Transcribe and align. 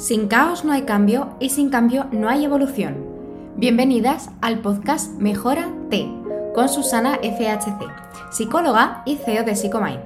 Sin 0.00 0.28
caos 0.28 0.64
no 0.64 0.72
hay 0.72 0.84
cambio 0.84 1.36
y 1.40 1.50
sin 1.50 1.68
cambio 1.68 2.06
no 2.10 2.30
hay 2.30 2.46
evolución. 2.46 3.04
Bienvenidas 3.56 4.30
al 4.40 4.60
podcast 4.60 5.12
Mejora 5.20 5.68
T 5.90 6.08
con 6.54 6.70
Susana 6.70 7.18
FHC, 7.22 8.32
psicóloga 8.32 9.02
y 9.04 9.16
CEO 9.16 9.44
de 9.44 9.54
Psychomind. 9.54 10.00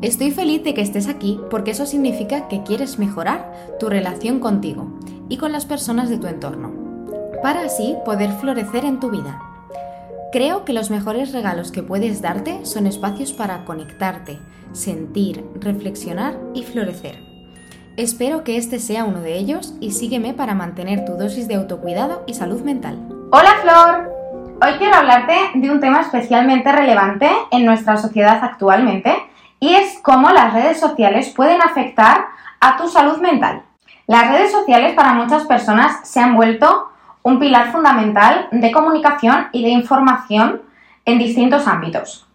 Estoy 0.00 0.30
feliz 0.30 0.64
de 0.64 0.72
que 0.72 0.80
estés 0.80 1.08
aquí 1.08 1.38
porque 1.50 1.72
eso 1.72 1.84
significa 1.84 2.48
que 2.48 2.62
quieres 2.62 2.98
mejorar 2.98 3.76
tu 3.78 3.90
relación 3.90 4.40
contigo 4.40 4.98
y 5.28 5.36
con 5.36 5.52
las 5.52 5.66
personas 5.66 6.08
de 6.08 6.16
tu 6.16 6.26
entorno, 6.26 6.72
para 7.42 7.66
así 7.66 7.96
poder 8.06 8.32
florecer 8.40 8.86
en 8.86 8.98
tu 8.98 9.10
vida. 9.10 9.42
Creo 10.32 10.64
que 10.64 10.72
los 10.72 10.88
mejores 10.88 11.32
regalos 11.32 11.70
que 11.70 11.82
puedes 11.82 12.22
darte 12.22 12.64
son 12.64 12.86
espacios 12.86 13.34
para 13.34 13.66
conectarte, 13.66 14.38
sentir, 14.72 15.44
reflexionar 15.60 16.40
y 16.54 16.62
florecer. 16.62 17.27
Espero 17.98 18.44
que 18.44 18.56
este 18.56 18.78
sea 18.78 19.04
uno 19.04 19.22
de 19.22 19.36
ellos 19.36 19.74
y 19.80 19.90
sígueme 19.90 20.32
para 20.32 20.54
mantener 20.54 21.04
tu 21.04 21.14
dosis 21.14 21.48
de 21.48 21.56
autocuidado 21.56 22.22
y 22.28 22.34
salud 22.34 22.60
mental. 22.60 22.96
Hola 23.32 23.56
Flor, 23.60 24.12
hoy 24.62 24.78
quiero 24.78 24.94
hablarte 24.94 25.34
de 25.54 25.68
un 25.68 25.80
tema 25.80 26.02
especialmente 26.02 26.70
relevante 26.70 27.28
en 27.50 27.66
nuestra 27.66 27.96
sociedad 27.96 28.38
actualmente 28.40 29.16
y 29.58 29.74
es 29.74 29.98
cómo 30.00 30.30
las 30.30 30.54
redes 30.54 30.78
sociales 30.78 31.30
pueden 31.34 31.60
afectar 31.60 32.26
a 32.60 32.76
tu 32.76 32.86
salud 32.86 33.18
mental. 33.18 33.64
Las 34.06 34.30
redes 34.30 34.52
sociales 34.52 34.94
para 34.94 35.14
muchas 35.14 35.44
personas 35.46 36.08
se 36.08 36.20
han 36.20 36.36
vuelto 36.36 36.92
un 37.24 37.40
pilar 37.40 37.72
fundamental 37.72 38.46
de 38.52 38.70
comunicación 38.70 39.48
y 39.50 39.64
de 39.64 39.70
información 39.70 40.62
en 41.04 41.18
distintos 41.18 41.66
ámbitos. 41.66 42.28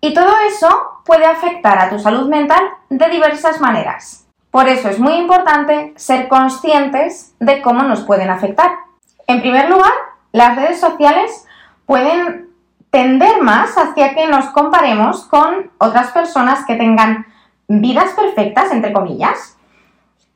Y 0.00 0.12
todo 0.12 0.32
eso 0.48 1.02
puede 1.04 1.24
afectar 1.24 1.78
a 1.78 1.88
tu 1.88 2.00
salud 2.00 2.28
mental 2.28 2.62
de 2.90 3.08
diversas 3.10 3.60
maneras. 3.60 4.24
Por 4.50 4.68
eso 4.68 4.88
es 4.88 4.98
muy 4.98 5.14
importante 5.14 5.92
ser 5.96 6.28
conscientes 6.28 7.34
de 7.38 7.60
cómo 7.60 7.82
nos 7.82 8.02
pueden 8.02 8.30
afectar. 8.30 8.70
En 9.26 9.40
primer 9.40 9.68
lugar, 9.68 9.92
las 10.32 10.56
redes 10.56 10.80
sociales 10.80 11.46
pueden 11.84 12.48
tender 12.90 13.42
más 13.42 13.76
hacia 13.76 14.14
que 14.14 14.26
nos 14.26 14.46
comparemos 14.46 15.24
con 15.26 15.70
otras 15.78 16.12
personas 16.12 16.64
que 16.66 16.76
tengan 16.76 17.26
vidas 17.68 18.12
perfectas, 18.14 18.72
entre 18.72 18.92
comillas, 18.92 19.58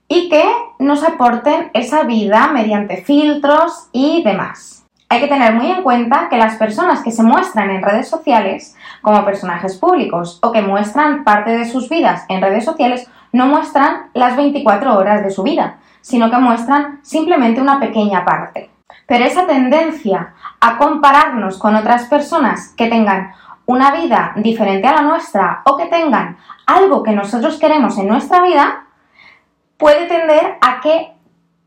y 0.09 0.29
que 0.29 0.45
nos 0.79 1.03
aporten 1.03 1.71
esa 1.73 2.03
vida 2.03 2.49
mediante 2.49 2.99
filtros 2.99 3.89
y 3.93 4.23
demás. 4.23 4.85
Hay 5.09 5.21
que 5.21 5.29
tener 5.29 5.55
muy 5.55 5.71
en 5.71 5.83
cuenta 5.83 6.29
que 6.29 6.37
las 6.37 6.57
personas 6.57 7.03
que 7.03 7.11
se 7.11 7.23
muestran 7.23 7.71
en 7.71 7.83
redes 7.83 8.09
sociales 8.09 8.77
como 9.01 9.25
personajes 9.25 9.77
públicos 9.79 10.39
o 10.43 10.53
que 10.53 10.63
muestran 10.63 11.25
parte 11.25 11.51
de 11.51 11.65
sus 11.67 11.89
vidas 11.89 12.25
en 12.29 12.43
redes 12.43 12.65
sociales 12.65 13.09
no 13.33 13.47
muestran 13.47 14.11
las 14.15 14.37
24 14.37 14.97
horas 14.97 15.25
de 15.25 15.31
su 15.31 15.43
vida, 15.43 15.79
sino 16.01 16.31
que 16.31 16.37
muestran 16.37 17.01
simplemente 17.03 17.61
una 17.61 17.81
pequeña 17.81 18.25
parte. 18.25 18.71
Pero 19.07 19.25
esa 19.25 19.47
tendencia 19.47 20.35
a 20.61 20.77
compararnos 20.77 21.59
con 21.59 21.75
otras 21.75 22.05
personas 22.05 22.75
que 22.77 22.89
tengan 22.89 23.33
una 23.67 23.91
vida 23.93 24.33
diferente 24.37 24.87
a 24.87 24.95
la 24.95 25.03
nuestra 25.03 25.63
o 25.65 25.77
que 25.77 25.87
tengan 25.87 26.37
algo 26.67 27.03
que 27.03 27.13
nosotros 27.13 27.59
queremos 27.59 27.99
en 27.99 28.09
nuestra 28.09 28.43
vida, 28.43 28.85
puede 29.77 30.07
tender 30.07 30.59
a 30.61 30.81
que 30.81 31.13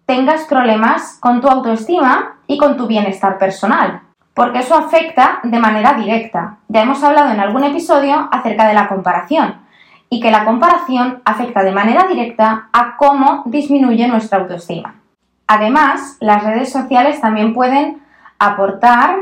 tengas 0.06 0.46
problemas 0.46 1.18
con 1.20 1.42
tu 1.42 1.48
autoestima 1.48 2.38
y 2.48 2.58
con 2.58 2.78
tu 2.78 2.86
bienestar 2.86 3.38
personal, 3.38 4.02
porque 4.34 4.60
eso 4.60 4.76
afecta 4.76 5.40
de 5.44 5.60
manera 5.60 5.94
directa. 5.94 6.58
Ya 6.68 6.84
hemos 6.84 7.04
hablado 7.04 7.32
en 7.32 7.40
algún 7.40 7.64
episodio 7.64 8.30
acerca 8.32 8.68
de 8.68 8.76
la 8.76 8.88
comparación 8.88 9.65
y 10.10 10.20
que 10.20 10.32
la 10.32 10.46
comparación 10.46 11.22
afecta 11.26 11.64
de 11.64 11.72
manera 11.72 12.08
directa 12.08 12.70
a 12.72 12.98
cómo 12.98 13.44
disminuye 13.46 14.08
nuestra 14.08 14.40
autoestima. 14.40 14.96
Además, 15.48 16.18
las 16.20 16.44
redes 16.44 16.72
sociales 16.72 17.22
también 17.22 17.54
pueden 17.54 18.02
aportar 18.40 19.18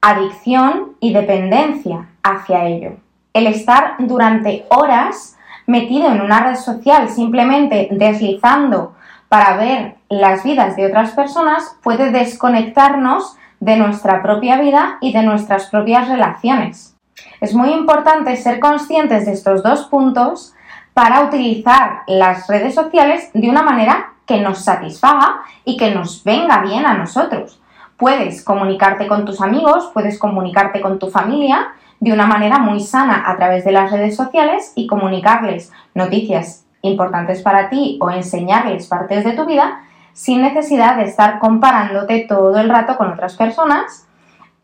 adicción 0.00 0.92
y 1.00 1.12
dependencia 1.12 2.06
hacia 2.22 2.66
ello. 2.66 2.96
El 3.32 3.46
estar 3.46 3.96
durante 3.98 4.66
horas 4.70 5.36
metido 5.66 6.08
en 6.10 6.20
una 6.20 6.40
red 6.40 6.56
social 6.56 7.08
simplemente 7.08 7.88
deslizando 7.90 8.94
para 9.28 9.56
ver 9.56 9.96
las 10.08 10.44
vidas 10.44 10.76
de 10.76 10.86
otras 10.86 11.10
personas 11.12 11.76
puede 11.82 12.12
desconectarnos 12.12 13.36
de 13.60 13.76
nuestra 13.76 14.22
propia 14.22 14.60
vida 14.60 14.98
y 15.00 15.12
de 15.12 15.22
nuestras 15.22 15.66
propias 15.66 16.08
relaciones. 16.08 16.95
Es 17.40 17.54
muy 17.54 17.70
importante 17.70 18.36
ser 18.36 18.60
conscientes 18.60 19.26
de 19.26 19.32
estos 19.32 19.62
dos 19.62 19.86
puntos 19.86 20.54
para 20.94 21.22
utilizar 21.22 22.02
las 22.06 22.46
redes 22.46 22.74
sociales 22.74 23.30
de 23.34 23.50
una 23.50 23.62
manera 23.62 24.14
que 24.24 24.40
nos 24.40 24.64
satisfaga 24.64 25.42
y 25.64 25.76
que 25.76 25.94
nos 25.94 26.24
venga 26.24 26.62
bien 26.62 26.86
a 26.86 26.94
nosotros. 26.94 27.60
Puedes 27.96 28.42
comunicarte 28.42 29.06
con 29.06 29.24
tus 29.24 29.40
amigos, 29.40 29.90
puedes 29.92 30.18
comunicarte 30.18 30.80
con 30.80 30.98
tu 30.98 31.08
familia 31.08 31.68
de 32.00 32.12
una 32.12 32.26
manera 32.26 32.58
muy 32.58 32.80
sana 32.80 33.24
a 33.26 33.36
través 33.36 33.64
de 33.64 33.72
las 33.72 33.90
redes 33.90 34.16
sociales 34.16 34.72
y 34.74 34.86
comunicarles 34.86 35.72
noticias 35.94 36.64
importantes 36.82 37.42
para 37.42 37.68
ti 37.68 37.98
o 38.00 38.10
enseñarles 38.10 38.86
partes 38.86 39.24
de 39.24 39.32
tu 39.32 39.46
vida 39.46 39.80
sin 40.12 40.42
necesidad 40.42 40.96
de 40.96 41.04
estar 41.04 41.38
comparándote 41.38 42.26
todo 42.28 42.58
el 42.58 42.68
rato 42.68 42.96
con 42.96 43.12
otras 43.12 43.36
personas 43.36 44.06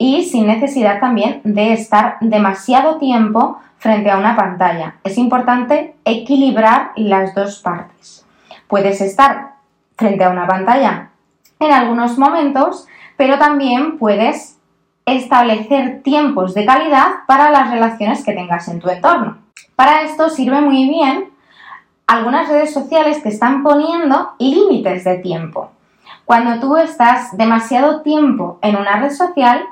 y 0.03 0.25
sin 0.25 0.49
necesidad 0.49 0.99
también 0.99 1.43
de 1.45 1.73
estar 1.73 2.17
demasiado 2.21 2.99
tiempo 2.99 3.61
frente 3.79 4.11
a 4.11 4.19
una 4.19 4.35
pantalla. 4.35 4.97
Es 5.05 5.17
importante 5.17 5.95
equilibrar 6.05 6.91
las 6.97 7.37
dos 7.37 7.61
partes. 7.61 8.27
Puedes 8.67 9.01
estar 9.01 9.53
frente 9.97 10.25
a 10.25 10.31
una 10.31 10.49
pantalla 10.49 11.11
en 11.61 11.71
algunos 11.71 12.19
momentos, 12.19 12.89
pero 13.17 13.39
también 13.39 13.97
puedes 13.97 14.59
establecer 15.07 16.03
tiempos 16.03 16.53
de 16.55 16.67
calidad 16.67 17.07
para 17.29 17.53
las 17.53 17.71
relaciones 17.71 18.25
que 18.25 18.33
tengas 18.33 18.67
en 18.67 18.81
tu 18.81 18.91
entorno. 18.91 19.39
Para 19.77 20.03
esto 20.03 20.31
sirve 20.31 20.61
muy 20.63 20.89
bien 20.89 21.31
algunas 22.09 22.49
redes 22.49 22.75
sociales 22.75 23.23
que 23.23 23.29
están 23.29 23.63
poniendo 23.63 24.33
límites 24.41 25.05
de 25.05 25.19
tiempo. 25.19 25.71
Cuando 26.25 26.59
tú 26.59 26.77
estás 26.77 27.37
demasiado 27.37 28.03
tiempo 28.03 28.59
en 28.63 28.75
una 28.75 28.97
red 28.97 29.13
social, 29.13 29.65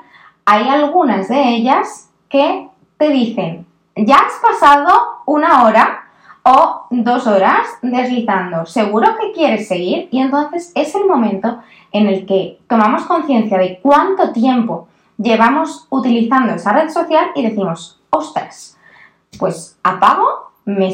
hay 0.45 0.67
algunas 0.67 1.27
de 1.29 1.49
ellas 1.49 2.09
que 2.29 2.67
te 2.97 3.09
dicen, 3.09 3.65
ya 3.95 4.17
has 4.17 4.33
pasado 4.41 5.21
una 5.25 5.63
hora 5.63 6.05
o 6.43 6.87
dos 6.89 7.27
horas 7.27 7.67
deslizando, 7.81 8.65
seguro 8.65 9.15
que 9.19 9.31
quieres 9.31 9.67
seguir 9.67 10.07
y 10.11 10.19
entonces 10.19 10.71
es 10.75 10.95
el 10.95 11.05
momento 11.05 11.59
en 11.91 12.07
el 12.07 12.25
que 12.25 12.59
tomamos 12.67 13.03
conciencia 13.03 13.57
de 13.57 13.79
cuánto 13.81 14.31
tiempo 14.31 14.87
llevamos 15.17 15.85
utilizando 15.89 16.53
esa 16.53 16.73
red 16.73 16.89
social 16.89 17.27
y 17.35 17.43
decimos, 17.43 18.01
ostras, 18.09 18.77
pues 19.37 19.77
apago, 19.83 20.51
me, 20.65 20.93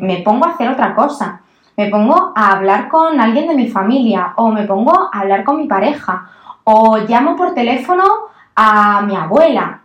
me 0.00 0.18
pongo 0.18 0.46
a 0.46 0.50
hacer 0.50 0.68
otra 0.68 0.94
cosa, 0.94 1.42
me 1.76 1.88
pongo 1.88 2.32
a 2.34 2.52
hablar 2.52 2.88
con 2.88 3.20
alguien 3.20 3.48
de 3.48 3.54
mi 3.54 3.68
familia 3.68 4.32
o 4.36 4.48
me 4.50 4.64
pongo 4.64 5.10
a 5.12 5.20
hablar 5.20 5.44
con 5.44 5.58
mi 5.58 5.66
pareja 5.66 6.30
o 6.64 6.96
llamo 6.98 7.36
por 7.36 7.54
teléfono 7.54 8.04
a 8.56 9.02
mi 9.02 9.14
abuela. 9.14 9.82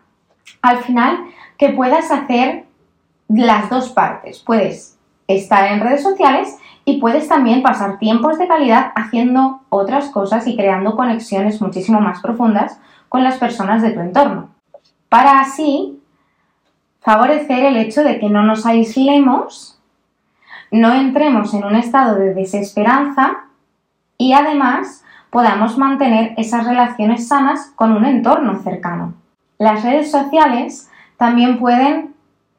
Al 0.62 0.78
final, 0.78 1.26
que 1.58 1.70
puedas 1.70 2.10
hacer 2.12 2.66
las 3.28 3.70
dos 3.70 3.90
partes. 3.90 4.40
Puedes 4.40 4.98
estar 5.28 5.72
en 5.72 5.82
redes 5.82 6.02
sociales 6.02 6.58
y 6.86 7.00
puedes 7.00 7.28
también 7.28 7.62
pasar 7.62 8.00
tiempos 8.00 8.38
de 8.40 8.48
calidad 8.48 8.92
haciendo 8.96 9.62
otras 9.70 10.10
cosas 10.10 10.48
y 10.48 10.56
creando 10.56 10.96
conexiones 10.96 11.62
muchísimo 11.62 12.02
más 12.02 12.22
profundas 12.22 12.80
con 13.10 13.24
las 13.24 13.38
personas 13.38 13.82
de 13.82 13.92
tu 13.92 14.00
entorno. 14.00 14.50
Para 15.10 15.42
así 15.42 16.02
favorecer 17.02 17.66
el 17.66 17.78
hecho 17.78 18.04
de 18.04 18.20
que 18.20 18.30
no 18.30 18.44
nos 18.44 18.66
aislemos, 18.66 19.80
no 20.72 20.94
entremos 20.94 21.54
en 21.54 21.66
un 21.66 21.76
estado 21.76 22.16
de 22.16 22.34
desesperanza 22.34 23.46
y 24.18 24.34
además 24.34 25.01
podamos 25.32 25.78
mantener 25.78 26.34
esas 26.38 26.68
relaciones 26.68 27.28
sanas 27.28 27.72
con 27.76 27.94
un 27.94 28.06
entorno 28.06 28.62
cercano. 28.62 29.16
Las 29.58 29.84
redes 29.84 30.12
sociales 30.12 30.90
también 31.18 31.58
pueden 31.58 32.14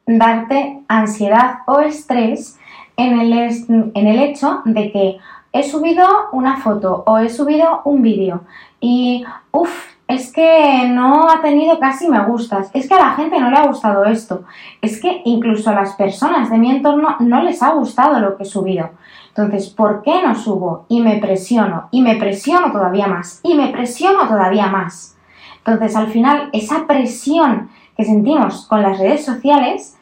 darte 0.06 0.80
ansiedad 0.88 1.58
o 1.66 1.80
estrés 1.80 2.58
en 2.96 3.20
el, 3.20 3.32
en 3.32 4.06
el 4.06 4.18
hecho 4.18 4.62
de 4.64 4.90
que 4.90 5.18
he 5.52 5.62
subido 5.62 6.06
una 6.32 6.56
foto 6.56 7.04
o 7.06 7.18
he 7.18 7.28
subido 7.28 7.82
un 7.84 8.02
vídeo 8.02 8.42
y 8.80 9.24
uff, 9.52 9.92
es 10.08 10.32
que 10.32 10.88
no 10.88 11.28
ha 11.28 11.40
tenido 11.40 11.78
casi 11.78 12.08
me 12.08 12.22
gustas, 12.24 12.70
es 12.74 12.88
que 12.88 12.94
a 12.94 13.00
la 13.00 13.10
gente 13.12 13.38
no 13.38 13.50
le 13.50 13.56
ha 13.56 13.66
gustado 13.66 14.04
esto, 14.04 14.44
es 14.80 15.00
que 15.00 15.22
incluso 15.24 15.70
a 15.70 15.74
las 15.74 15.94
personas 15.94 16.50
de 16.50 16.58
mi 16.58 16.70
entorno 16.70 17.16
no 17.20 17.42
les 17.42 17.62
ha 17.62 17.70
gustado 17.70 18.18
lo 18.20 18.36
que 18.36 18.42
he 18.42 18.46
subido. 18.46 18.90
Entonces, 19.28 19.70
¿por 19.70 20.02
qué 20.02 20.22
no 20.22 20.34
subo? 20.34 20.84
Y 20.88 21.00
me 21.00 21.16
presiono, 21.16 21.88
y 21.90 22.02
me 22.02 22.16
presiono 22.16 22.70
todavía 22.70 23.06
más, 23.06 23.40
y 23.42 23.54
me 23.54 23.68
presiono 23.68 24.28
todavía 24.28 24.66
más. 24.66 25.16
Entonces, 25.64 25.96
al 25.96 26.08
final, 26.08 26.50
esa 26.52 26.86
presión 26.86 27.70
que 27.96 28.04
sentimos 28.04 28.66
con 28.66 28.82
las 28.82 28.98
redes 28.98 29.24
sociales 29.24 29.96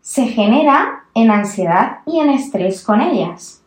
se 0.00 0.26
genera 0.26 1.04
en 1.14 1.30
ansiedad 1.30 1.98
y 2.06 2.18
en 2.18 2.30
estrés 2.30 2.82
con 2.82 3.00
ellas. 3.00 3.63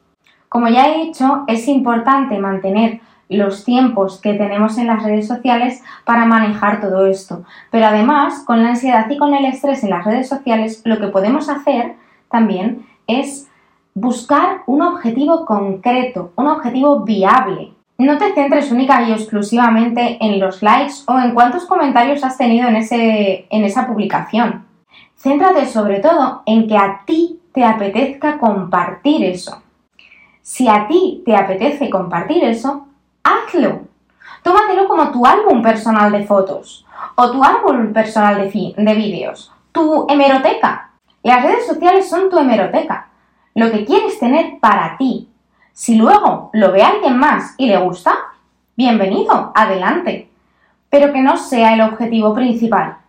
Como 0.58 0.70
ya 0.70 0.88
he 0.88 1.06
dicho, 1.06 1.44
es 1.46 1.68
importante 1.68 2.40
mantener 2.40 3.00
los 3.30 3.64
tiempos 3.64 4.20
que 4.20 4.34
tenemos 4.34 4.80
en 4.80 4.88
las 4.88 5.04
redes 5.04 5.28
sociales 5.28 5.84
para 6.04 6.26
manejar 6.26 6.82
todo 6.82 7.06
esto. 7.06 7.44
Pero 7.70 7.86
además, 7.86 8.44
con 8.44 8.64
la 8.64 8.70
ansiedad 8.70 9.08
y 9.08 9.20
con 9.20 9.36
el 9.36 9.46
estrés 9.46 9.84
en 9.84 9.92
las 9.92 10.04
redes 10.04 10.28
sociales, 10.28 10.82
lo 10.84 11.00
que 11.00 11.10
podemos 11.10 11.48
hacer 11.48 11.94
también 12.32 12.88
es 13.06 13.48
buscar 13.94 14.64
un 14.66 14.82
objetivo 14.82 15.46
concreto, 15.46 16.32
un 16.36 16.48
objetivo 16.48 17.02
viable. 17.02 17.74
No 18.00 18.18
te 18.18 18.34
centres 18.34 18.72
única 18.72 19.04
y 19.04 19.12
exclusivamente 19.12 20.18
en 20.20 20.40
los 20.40 20.64
likes 20.64 21.04
o 21.06 21.20
en 21.20 21.36
cuántos 21.36 21.68
comentarios 21.68 22.24
has 22.24 22.36
tenido 22.36 22.68
en, 22.68 22.78
ese, 22.78 23.46
en 23.52 23.64
esa 23.64 23.86
publicación. 23.86 24.66
Céntrate 25.20 25.68
sobre 25.68 26.00
todo 26.00 26.42
en 26.48 26.68
que 26.68 26.78
a 26.78 27.04
ti 27.06 27.42
te 27.54 27.64
apetezca 27.64 28.40
compartir 28.40 29.24
eso. 29.24 29.62
Si 30.48 30.66
a 30.70 30.88
ti 30.88 31.24
te 31.26 31.36
apetece 31.36 31.90
compartir 31.90 32.42
eso, 32.46 32.88
hazlo. 33.22 33.82
Tómatelo 34.44 34.88
como 34.88 35.12
tu 35.12 35.26
álbum 35.26 35.62
personal 35.62 36.10
de 36.10 36.24
fotos 36.24 36.86
o 37.16 37.32
tu 37.32 37.44
álbum 37.44 37.92
personal 37.92 38.38
de, 38.38 38.74
de 38.78 38.94
vídeos, 38.96 39.52
tu 39.74 40.08
hemeroteca. 40.08 40.92
Las 41.22 41.44
redes 41.44 41.68
sociales 41.68 42.10
son 42.10 42.30
tu 42.30 42.38
hemeroteca, 42.40 43.10
lo 43.56 43.70
que 43.72 43.84
quieres 43.84 44.18
tener 44.20 44.58
para 44.62 44.96
ti. 44.98 45.30
Si 45.74 45.96
luego 45.96 46.50
lo 46.54 46.72
ve 46.72 46.82
alguien 46.82 47.18
más 47.18 47.54
y 47.58 47.68
le 47.68 47.78
gusta, 47.80 48.16
bienvenido, 48.78 49.52
adelante. 49.54 50.30
Pero 50.90 51.12
que 51.12 51.20
no 51.20 51.36
sea 51.36 51.74
el 51.74 51.82
objetivo 51.82 52.34
principal. 52.34 53.00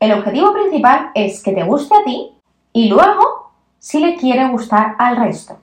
El 0.00 0.12
objetivo 0.12 0.52
principal 0.52 1.12
es 1.14 1.40
que 1.40 1.52
te 1.52 1.62
guste 1.62 1.94
a 1.94 2.02
ti 2.02 2.32
y 2.72 2.88
luego 2.88 3.52
si 3.78 4.00
le 4.00 4.16
quiere 4.16 4.48
gustar 4.48 4.96
al 4.98 5.18
resto. 5.18 5.58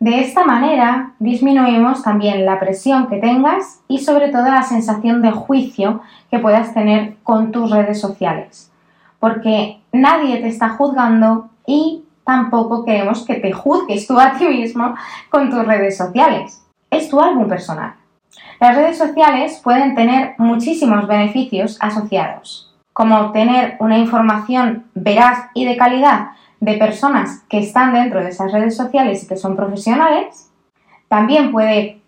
De 0.00 0.20
esta 0.20 0.44
manera 0.46 1.12
disminuimos 1.18 2.02
también 2.02 2.46
la 2.46 2.58
presión 2.58 3.08
que 3.08 3.18
tengas 3.18 3.82
y 3.86 3.98
sobre 3.98 4.30
todo 4.30 4.44
la 4.44 4.62
sensación 4.62 5.20
de 5.20 5.30
juicio 5.30 6.00
que 6.30 6.38
puedas 6.38 6.72
tener 6.72 7.16
con 7.22 7.52
tus 7.52 7.70
redes 7.70 8.00
sociales. 8.00 8.72
Porque 9.18 9.82
nadie 9.92 10.38
te 10.38 10.48
está 10.48 10.70
juzgando 10.70 11.50
y 11.66 12.04
tampoco 12.24 12.86
queremos 12.86 13.26
que 13.26 13.34
te 13.34 13.52
juzgues 13.52 14.06
tú 14.06 14.18
a 14.18 14.38
ti 14.38 14.48
mismo 14.48 14.94
con 15.28 15.50
tus 15.50 15.66
redes 15.66 15.98
sociales. 15.98 16.66
Es 16.90 17.10
tu 17.10 17.20
álbum 17.20 17.46
personal. 17.46 17.92
Las 18.58 18.76
redes 18.76 18.96
sociales 18.96 19.60
pueden 19.62 19.94
tener 19.94 20.34
muchísimos 20.38 21.06
beneficios 21.08 21.76
asociados, 21.78 22.74
como 22.94 23.18
obtener 23.18 23.76
una 23.80 23.98
información 23.98 24.86
veraz 24.94 25.50
y 25.52 25.66
de 25.66 25.76
calidad 25.76 26.30
de 26.60 26.74
personas 26.74 27.42
que 27.48 27.58
están 27.58 27.92
dentro 27.92 28.22
de 28.22 28.28
esas 28.28 28.52
redes 28.52 28.76
sociales 28.76 29.24
y 29.24 29.26
que 29.26 29.36
son 29.36 29.56
profesionales. 29.56 30.50
También 31.08 31.50
puede 31.50 32.00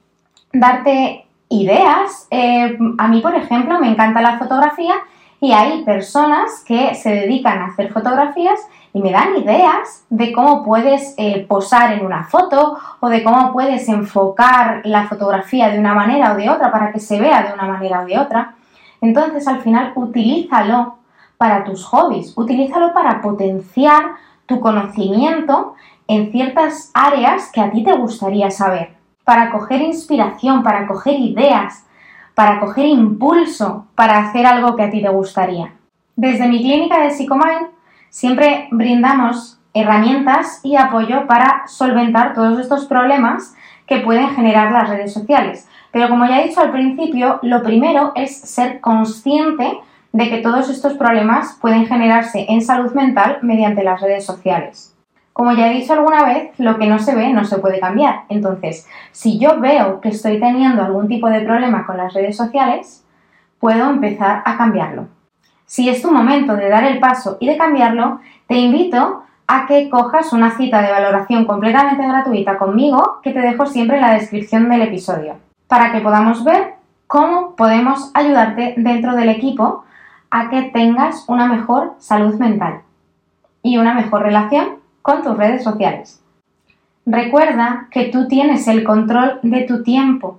darte 0.53 1.27
ideas. 1.49 2.29
Eh, 2.31 2.79
a 2.99 3.09
mí, 3.09 3.21
por 3.21 3.35
ejemplo, 3.35 3.81
me 3.81 3.89
encanta 3.89 4.21
la 4.21 4.39
fotografía 4.39 4.95
y 5.41 5.53
hay 5.53 5.83
personas 5.85 6.63
que 6.65 6.95
se 6.95 7.11
dedican 7.11 7.59
a 7.59 7.67
hacer 7.67 7.93
fotografías 7.93 8.61
y 8.93 9.01
me 9.01 9.11
dan 9.11 9.37
ideas 9.37 10.05
de 10.11 10.33
cómo 10.33 10.63
puedes 10.63 11.15
eh, 11.17 11.47
posar 11.49 11.95
en 11.95 12.05
una 12.05 12.25
foto 12.25 12.79
o 13.01 13.09
de 13.09 13.25
cómo 13.25 13.53
puedes 13.53 13.89
enfocar 13.89 14.83
la 14.85 15.09
fotografía 15.09 15.71
de 15.71 15.79
una 15.79 15.95
manera 15.95 16.33
o 16.33 16.37
de 16.37 16.51
otra 16.51 16.71
para 16.71 16.93
que 16.93 17.01
se 17.01 17.19
vea 17.19 17.43
de 17.43 17.55
una 17.55 17.67
manera 17.67 18.03
o 18.03 18.05
de 18.05 18.19
otra. 18.19 18.55
Entonces, 19.01 19.49
al 19.49 19.61
final, 19.63 19.93
utilízalo 19.97 20.99
para 21.39 21.65
tus 21.65 21.85
hobbies, 21.87 22.35
utilízalo 22.37 22.93
para 22.93 23.21
potenciar 23.21 24.13
tu 24.53 24.61
conocimiento 24.61 25.75
en 26.07 26.31
ciertas 26.31 26.91
áreas 26.95 27.51
que 27.53 27.61
a 27.61 27.71
ti 27.71 27.83
te 27.83 27.97
gustaría 27.97 28.51
saber, 28.51 28.95
para 29.25 29.51
coger 29.51 29.81
inspiración, 29.81 30.63
para 30.63 30.87
coger 30.87 31.19
ideas, 31.19 31.87
para 32.35 32.61
coger 32.61 32.87
impulso 32.87 33.87
para 33.95 34.19
hacer 34.19 34.47
algo 34.47 34.77
que 34.77 34.83
a 34.83 34.91
ti 34.91 35.03
te 35.03 35.09
gustaría. 35.09 35.73
Desde 36.17 36.49
mi 36.49 36.59
clínica 36.59 37.01
de 37.01 37.11
Psicomind 37.11 37.69
siempre 38.11 38.69
brindamos 38.71 39.59
herramientas 39.75 40.61
y 40.63 40.77
apoyo 40.77 41.27
para 41.27 41.67
solventar 41.67 42.35
todos 42.35 42.59
estos 42.59 42.87
problemas 42.87 43.55
que 43.87 43.99
pueden 43.99 44.31
generar 44.31 44.71
las 44.71 44.89
redes 44.89 45.13
sociales. 45.13 45.69
Pero 45.91 46.09
como 46.09 46.27
ya 46.27 46.41
he 46.41 46.49
dicho 46.49 46.61
al 46.61 46.73
principio, 46.73 47.39
lo 47.43 47.63
primero 47.63 48.13
es 48.15 48.39
ser 48.39 48.81
consciente 48.81 49.81
de 50.13 50.29
que 50.29 50.39
todos 50.39 50.69
estos 50.69 50.95
problemas 50.95 51.59
pueden 51.61 51.87
generarse 51.87 52.47
en 52.49 52.61
salud 52.61 52.93
mental 52.93 53.39
mediante 53.43 53.83
las 53.83 54.01
redes 54.01 54.25
sociales. 54.25 54.95
Como 55.33 55.53
ya 55.53 55.71
he 55.71 55.75
dicho 55.75 55.95
alguna 55.95 56.25
vez, 56.25 56.51
lo 56.59 56.79
que 56.79 56.87
no 56.87 56.99
se 56.99 57.15
ve 57.15 57.33
no 57.33 57.45
se 57.45 57.59
puede 57.59 57.81
cambiar. 57.81 58.25
Entonces, 58.29 58.87
si 59.13 59.39
yo 59.39 59.59
veo 59.61 60.01
que 60.01 60.11
estoy 60.11 60.39
teniendo 60.39 60.83
algún 60.83 61.09
tipo 61.09 61.29
de 61.31 61.41
problema 61.41 61.87
con 61.87 61.97
las 61.97 62.13
redes 62.13 62.37
sociales, 62.37 63.03
puedo 63.59 63.89
empezar 63.89 64.43
a 64.45 64.59
cambiarlo. 64.59 65.09
Si 65.65 65.89
es 65.89 66.03
tu 66.03 66.13
momento 66.13 66.55
de 66.55 66.69
dar 66.69 66.85
el 66.85 67.01
paso 67.01 67.39
y 67.41 67.47
de 67.47 67.57
cambiarlo, 67.57 68.21
te 68.47 68.57
invito 68.57 69.23
a 69.47 69.67
que 69.67 69.89
cojas 69.89 70.35
una 70.35 70.57
cita 70.57 70.83
de 70.83 70.93
valoración 70.93 71.47
completamente 71.47 72.07
gratuita 72.07 72.59
conmigo 72.59 73.21
que 73.23 73.33
te 73.33 73.41
dejo 73.41 73.65
siempre 73.65 73.97
en 73.97 74.03
la 74.03 74.15
descripción 74.15 74.69
del 74.69 74.83
episodio, 74.83 75.37
para 75.69 75.93
que 75.93 76.01
podamos 76.01 76.45
ver 76.45 76.75
cómo 77.07 77.57
podemos 77.57 78.11
ayudarte 78.15 78.75
dentro 78.77 79.15
del 79.15 79.31
equipo 79.31 79.85
a 80.33 80.49
que 80.49 80.63
tengas 80.63 81.29
una 81.29 81.47
mejor 81.47 81.95
salud 81.99 82.35
mental 82.37 82.81
y 83.63 83.77
una 83.77 83.93
mejor 83.93 84.23
relación 84.23 84.79
con 85.03 85.23
tus 85.23 85.37
redes 85.37 85.63
sociales. 85.63 86.23
Recuerda 87.05 87.89
que 87.91 88.07
tú 88.07 88.29
tienes 88.29 88.67
el 88.67 88.83
control 88.83 89.41
de 89.43 89.63
tu 89.65 89.83
tiempo. 89.83 90.39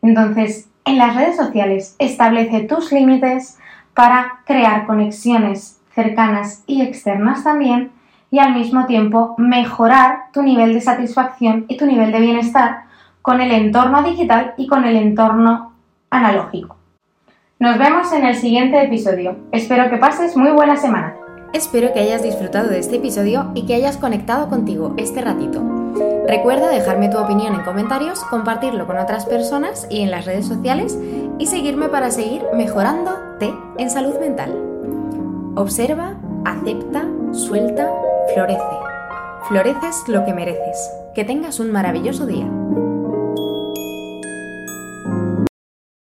Entonces, 0.00 0.70
en 0.86 0.96
las 0.96 1.14
redes 1.14 1.36
sociales 1.36 1.96
establece 1.98 2.62
tus 2.62 2.92
límites 2.92 3.58
para 3.92 4.40
crear 4.46 4.86
conexiones 4.86 5.78
cercanas 5.94 6.64
y 6.66 6.80
externas 6.80 7.44
también 7.44 7.92
y 8.30 8.38
al 8.38 8.54
mismo 8.54 8.86
tiempo 8.86 9.34
mejorar 9.36 10.30
tu 10.32 10.42
nivel 10.42 10.72
de 10.72 10.80
satisfacción 10.80 11.66
y 11.68 11.76
tu 11.76 11.84
nivel 11.84 12.10
de 12.10 12.20
bienestar 12.20 12.84
con 13.20 13.42
el 13.42 13.50
entorno 13.50 14.02
digital 14.02 14.54
y 14.56 14.66
con 14.66 14.86
el 14.86 14.96
entorno 14.96 15.74
analógico. 16.08 16.79
Nos 17.60 17.76
vemos 17.76 18.10
en 18.14 18.24
el 18.24 18.36
siguiente 18.36 18.82
episodio. 18.82 19.36
Espero 19.52 19.90
que 19.90 19.98
pases 19.98 20.34
muy 20.34 20.50
buena 20.50 20.78
semana. 20.78 21.14
Espero 21.52 21.92
que 21.92 22.00
hayas 22.00 22.22
disfrutado 22.22 22.70
de 22.70 22.78
este 22.78 22.96
episodio 22.96 23.50
y 23.54 23.66
que 23.66 23.74
hayas 23.74 23.98
conectado 23.98 24.48
contigo 24.48 24.94
este 24.96 25.20
ratito. 25.20 25.62
Recuerda 26.26 26.70
dejarme 26.70 27.10
tu 27.10 27.18
opinión 27.18 27.54
en 27.54 27.60
comentarios, 27.60 28.24
compartirlo 28.30 28.86
con 28.86 28.96
otras 28.96 29.26
personas 29.26 29.86
y 29.90 30.00
en 30.00 30.10
las 30.10 30.24
redes 30.24 30.46
sociales 30.46 30.98
y 31.38 31.44
seguirme 31.44 31.90
para 31.90 32.10
seguir 32.10 32.40
mejorándote 32.56 33.52
en 33.76 33.90
salud 33.90 34.18
mental. 34.18 34.56
Observa, 35.54 36.14
acepta, 36.46 37.04
suelta, 37.32 37.92
florece. 38.32 38.62
Floreces 39.48 40.04
lo 40.08 40.24
que 40.24 40.32
mereces. 40.32 40.90
Que 41.14 41.26
tengas 41.26 41.60
un 41.60 41.72
maravilloso 41.72 42.24
día. 42.24 42.46